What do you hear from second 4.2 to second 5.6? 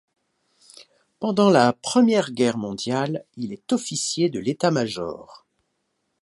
de l'état-major.